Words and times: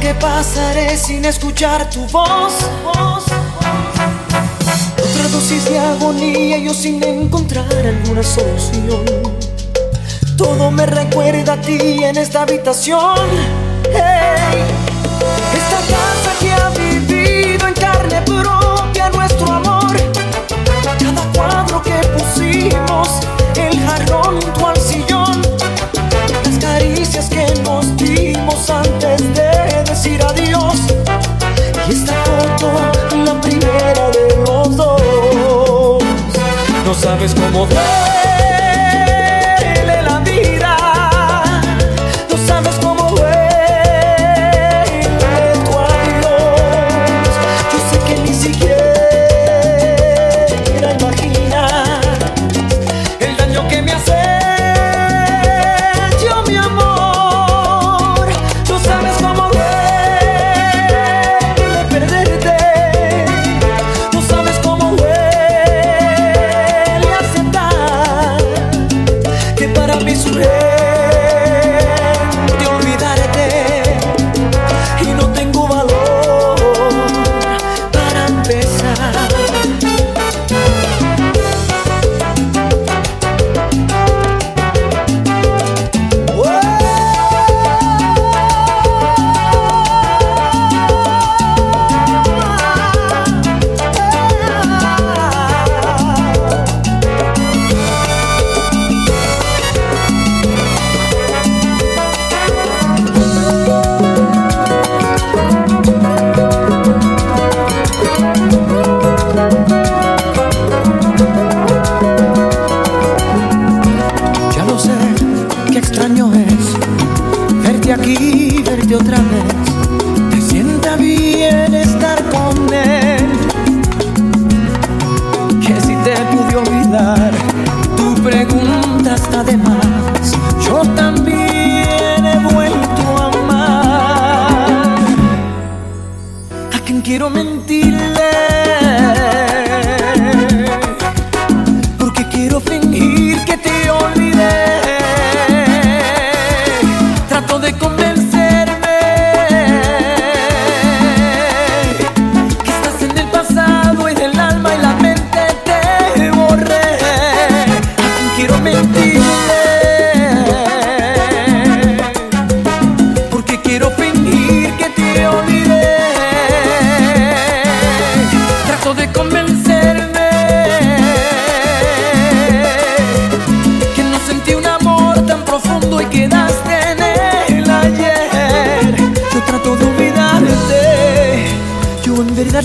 que 0.00 0.14
pasaré 0.14 0.96
sin 0.96 1.24
escuchar 1.26 1.88
tu 1.90 2.00
voz. 2.06 2.54
Otra 4.96 5.28
dosis 5.30 5.64
de 5.66 5.78
agonía, 5.78 6.58
yo 6.58 6.72
sin 6.72 7.02
encontrar 7.04 7.66
alguna 7.86 8.22
solución. 8.22 9.04
Todo 10.38 10.70
me 10.70 10.86
recuerda 10.86 11.52
a 11.52 11.60
ti 11.60 12.02
en 12.02 12.16
esta 12.16 12.42
habitación. 12.42 13.18
Hey. 13.92 14.64
Esta 15.54 15.80
casa 15.94 16.30
que 16.40 16.52
ha 16.52 16.70
vivido 16.70 17.68
en 17.68 17.74
carne 17.74 18.22
propia 18.22 19.10
nuestro 19.10 19.52
amor. 19.52 19.96
Cada 20.98 21.32
cuadro 21.34 21.82
que 21.82 21.98
pusimos, 22.16 23.08
el 23.54 23.78
jarrón 23.80 24.40
junto 24.40 24.66
al 24.66 24.76
sillón. 24.78 25.42
Las 26.44 26.58
caricias 26.58 27.28
que 27.28 27.46
nos 27.62 27.96
dimos 27.96 28.70
antes 28.70 29.34
de 29.34 29.69
decir 30.02 30.22
adiós. 30.24 30.80
Y 31.86 31.92
esta 31.92 32.14
foto, 32.24 32.72
la 33.22 33.38
primera 33.40 34.10
de 34.10 34.36
los 34.46 34.76
dos. 34.76 36.02
No 36.86 36.94
sabes 36.94 37.34
cómo 37.34 37.66
dar. 37.66 38.19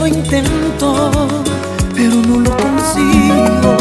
lo 0.00 0.06
intento, 0.06 1.10
pero 1.94 2.14
no 2.14 2.40
lo 2.40 2.50
consigo. 2.56 3.76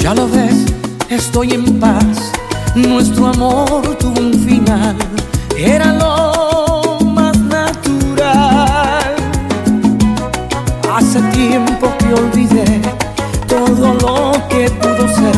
Ya 0.00 0.14
lo 0.14 0.26
ves, 0.28 0.64
estoy 1.10 1.52
en 1.52 1.78
paz. 1.78 2.32
Nuestro 2.74 3.26
amor 3.26 3.82
tuvo 3.98 4.18
un 4.18 4.32
final, 4.32 4.96
era 5.58 5.92
lo 5.92 6.98
más 7.04 7.36
natural. 7.38 9.14
Hace 10.94 11.20
tiempo 11.40 11.92
que 11.98 12.14
olvidé 12.14 12.80
todo 13.46 13.92
lo 14.04 14.32
que 14.48 14.70
pudo 14.70 15.06
ser. 15.14 15.36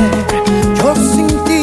Yo 0.79 0.95
sin 0.95 1.27
ti 1.45 1.60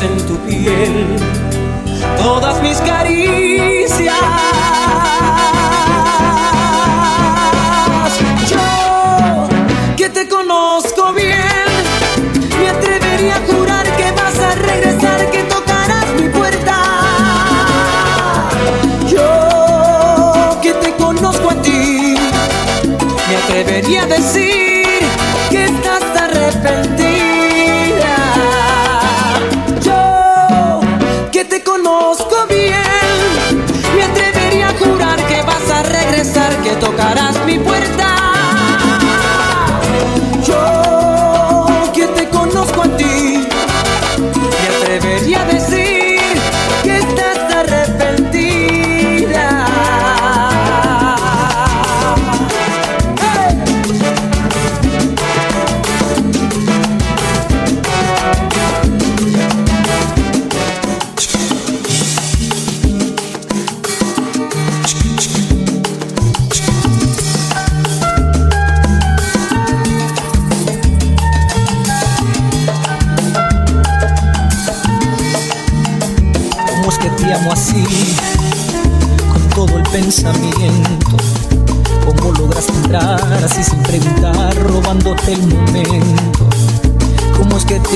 en 0.00 0.16
tu 0.26 0.37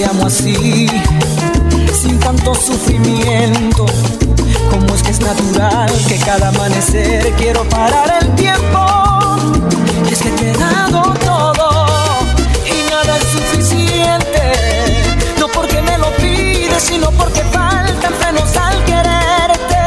te 0.03 0.09
amo 0.09 0.27
así, 0.27 0.89
sin 1.93 2.19
tanto 2.19 2.55
sufrimiento. 2.57 3.87
Como 4.69 4.95
es 4.95 5.03
que 5.03 5.11
es 5.13 5.21
natural 5.21 5.91
que 6.09 6.17
cada 6.17 6.49
amanecer 6.49 7.33
quiero 7.37 7.63
parar 7.69 8.13
el 8.21 8.35
tiempo. 8.35 8.81
Y 10.09 10.13
es 10.13 10.23
que 10.23 10.31
te 10.31 10.51
he 10.51 10.55
dado 10.55 11.03
todo 11.25 11.87
y 12.67 12.91
nada 12.91 13.17
es 13.17 13.25
suficiente. 13.37 14.43
No 15.39 15.47
porque 15.49 15.81
me 15.83 15.97
lo 15.99 16.11
pides, 16.17 16.83
sino 16.83 17.11
porque 17.13 17.43
faltan 17.53 18.13
frenos 18.15 18.57
al 18.57 18.85
quererte. 18.85 19.83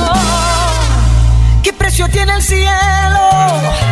Oh, 0.00 1.62
¿Qué 1.62 1.72
precio 1.72 2.06
tiene 2.10 2.34
el 2.34 2.42
cielo? 2.42 3.87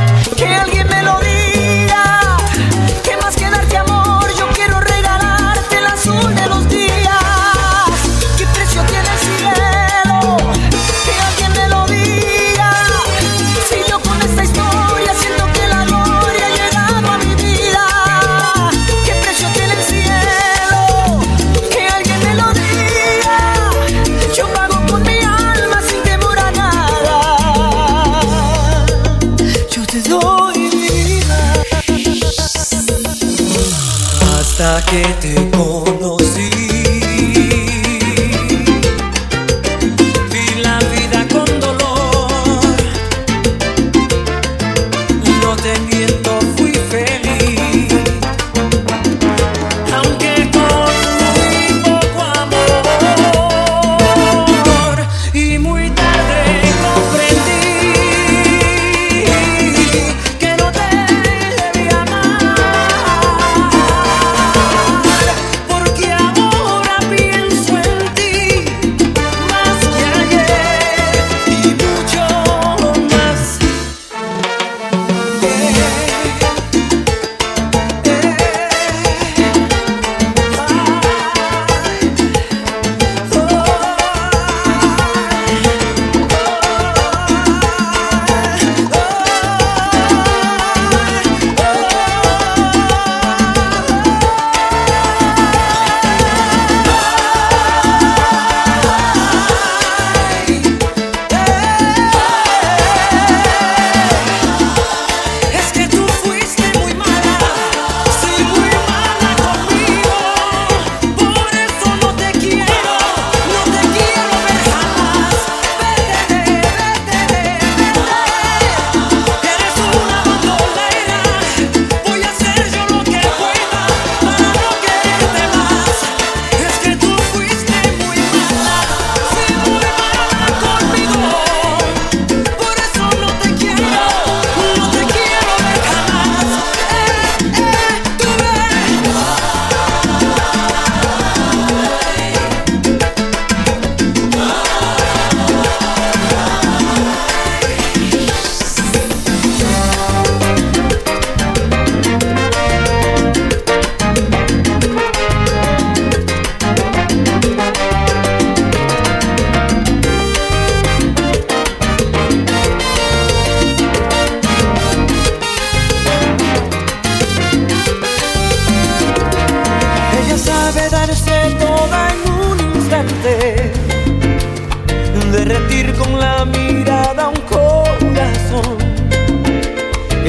que 34.84 35.02
te 35.20 35.65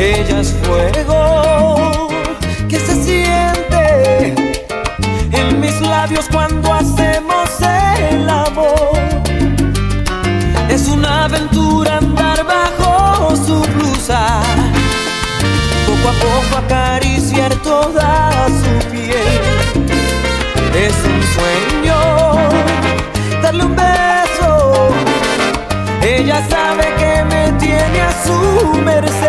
estrellas 0.07 0.55
fuego 0.63 2.07
que 2.69 2.79
se 2.79 2.95
siente 3.03 4.35
en 5.31 5.59
mis 5.59 5.81
labios 5.81 6.27
cuando 6.31 6.73
hacemos 6.73 7.49
el 8.11 8.29
amor. 8.29 8.99
Es 10.69 10.87
una 10.87 11.25
aventura 11.25 11.97
andar 11.97 12.45
bajo 12.45 13.35
su 13.35 13.61
blusa, 13.73 14.41
poco 15.85 16.09
a 16.09 16.13
poco 16.25 16.57
acariciar 16.65 17.53
toda 17.55 18.47
su 18.47 18.89
piel. 18.89 19.41
Es 20.73 20.95
un 21.03 21.21
sueño 21.35 21.99
darle 23.41 23.65
un 23.65 23.75
beso. 23.75 24.89
Ella 26.01 26.47
sabe 26.49 26.85
que 26.97 27.23
me 27.25 27.51
tiene 27.59 28.01
a 28.01 28.13
su 28.25 28.77
merced. 28.83 29.26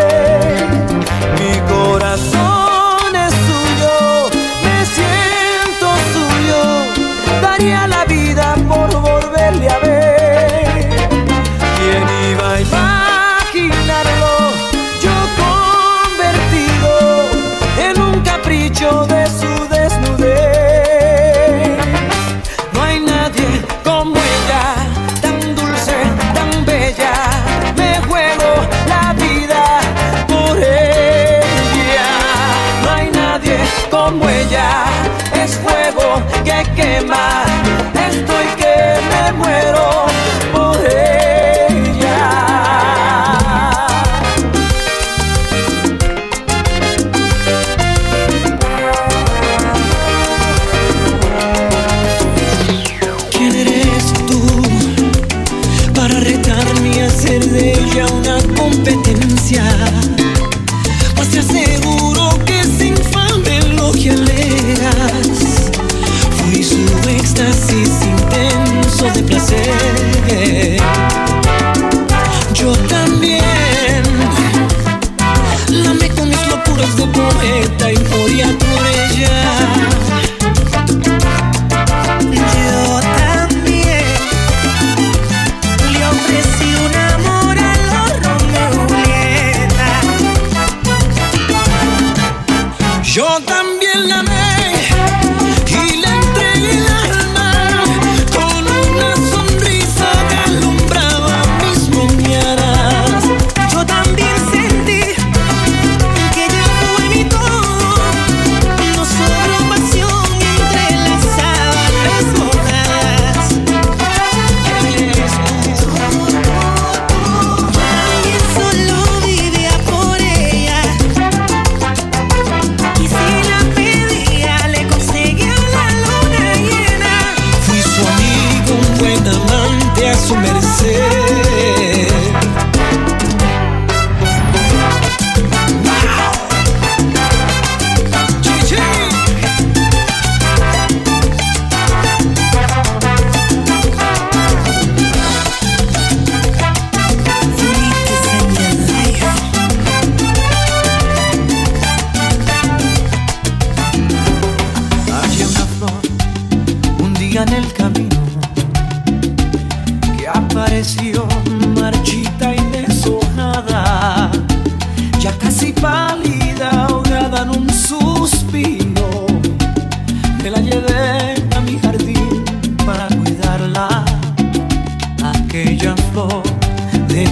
sido 86.59 86.85
una 86.85 86.98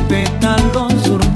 petalón 0.07 0.89
surgió. 1.03 1.26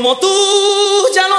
Y 0.00 1.12
palabras 1.12 1.37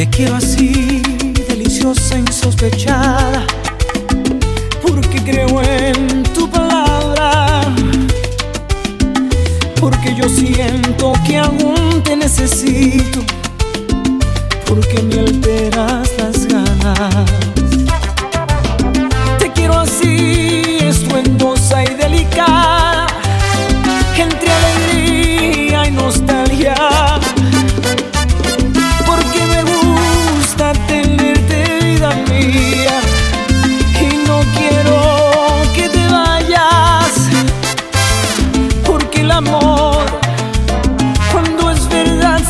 Te 0.00 0.08
quiero 0.08 0.36
así, 0.36 1.02
deliciosa, 1.46 2.16
insospechada, 2.16 3.44
porque 4.80 5.22
creo 5.22 5.60
en 5.62 6.22
tu 6.22 6.48
palabra, 6.48 7.60
porque 9.78 10.14
yo 10.14 10.26
siento 10.26 11.12
que 11.26 11.36
aún 11.36 12.02
te 12.02 12.16
necesito, 12.16 13.20
porque 14.66 15.02
me 15.02 15.18
alteras 15.20 16.08
las 16.16 16.46
ganas. 16.46 17.49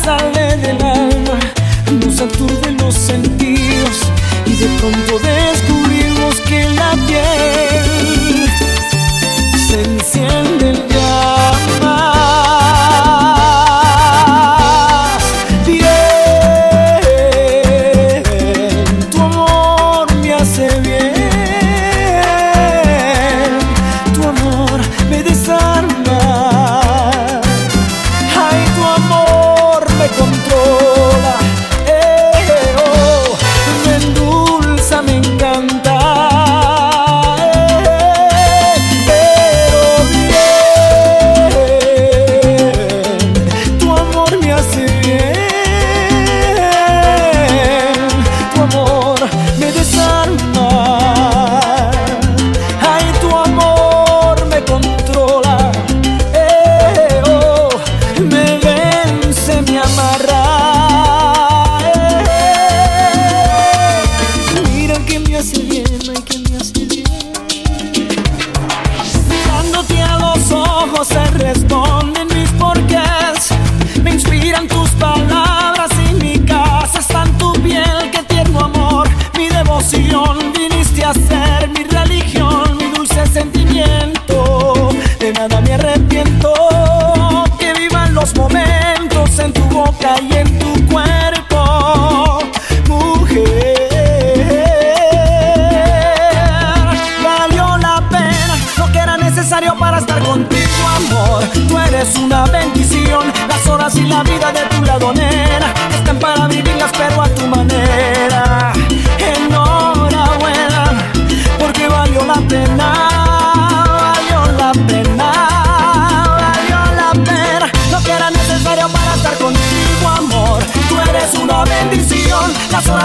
Y 0.03 0.51
canción. 79.91 80.30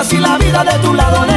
si 0.07 0.19
la 0.19 0.39
vida 0.39 0.63
de 0.63 0.79
tu 0.79 0.95
lado 0.95 1.36